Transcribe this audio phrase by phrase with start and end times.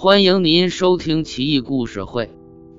[0.00, 2.26] 欢迎您收听《奇异故事会·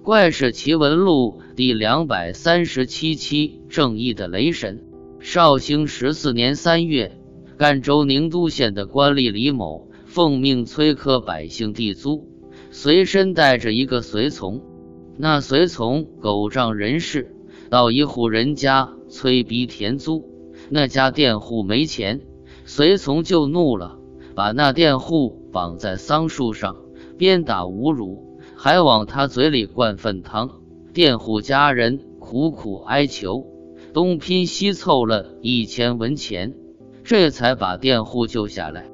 [0.04, 3.60] 怪事奇闻录》第两百三十七期。
[3.68, 4.86] 正义的雷神。
[5.20, 7.20] 绍兴十四年三月，
[7.58, 12.26] 赣州宁都县的官吏李某奉命催科百姓地租，
[12.72, 14.62] 随身带着一个随从。
[15.18, 17.36] 那随从狗仗人势，
[17.70, 20.24] 到一户人家催逼填租。
[20.70, 22.22] 那家佃户没钱，
[22.64, 24.00] 随从就怒了，
[24.36, 26.78] 把那佃户绑在桑树上。
[27.20, 30.50] 鞭打侮辱，还往他嘴里灌粪汤。
[30.94, 33.46] 佃户家人苦苦哀求，
[33.94, 36.56] 东拼西凑了一千文钱，
[37.04, 38.90] 这才把佃户救下来。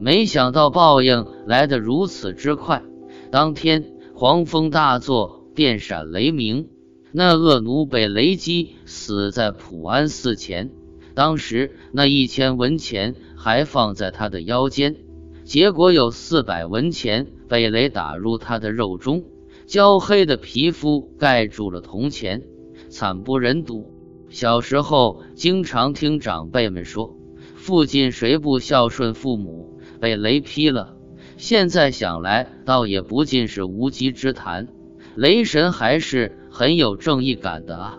[0.00, 2.82] 没想到报应来得如此之快，
[3.30, 6.68] 当天狂风大作，电闪雷鸣，
[7.12, 10.72] 那恶奴被雷击死在普安寺前。
[11.14, 14.96] 当时那一千文钱还放在他的腰间。
[15.44, 19.24] 结果有四百文钱被雷打入他的肉中，
[19.66, 22.42] 焦黑的皮肤盖住了铜钱，
[22.90, 23.94] 惨不忍睹。
[24.28, 27.16] 小时候经常听长辈们说，
[27.56, 30.94] 父亲谁不孝顺父母，被雷劈了。
[31.38, 34.68] 现在想来，倒也不尽是无稽之谈。
[35.14, 37.98] 雷神还是很有正义感的啊。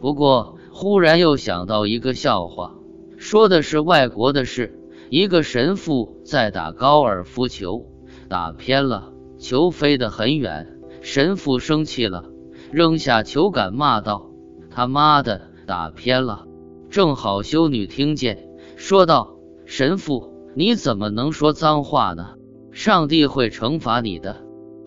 [0.00, 2.74] 不过忽然又想到一个笑话，
[3.16, 4.76] 说的是外国的事。
[5.08, 7.89] 一个神父在打高尔夫球，
[8.30, 10.78] 打偏了，球飞得很远。
[11.00, 12.26] 神父生气了，
[12.70, 14.30] 扔下球杆，骂道
[14.70, 16.46] ：“他妈的，打偏了！”
[16.90, 19.34] 正好修女听见，说道
[19.66, 22.34] ：“神父，你怎么能说脏话呢？
[22.70, 24.36] 上帝会惩罚你的。”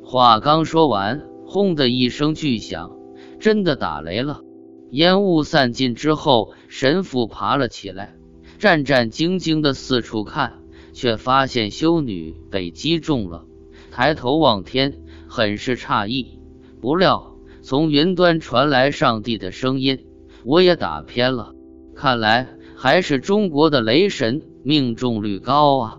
[0.02, 2.92] 话刚说完，轰的一声巨响，
[3.42, 4.40] 真的打雷了。
[4.92, 8.16] 烟雾散尽之后，神父爬了起来。
[8.58, 10.63] 战战兢兢的四处看，
[10.94, 13.46] 却发现修女被击中了。
[13.92, 16.40] 抬头望天，很是诧异。
[16.80, 20.06] 不料从云端传来上帝的声音
[20.46, 21.54] ：“我也打偏了，
[21.96, 25.98] 看来还是中国的雷神命中率高啊。”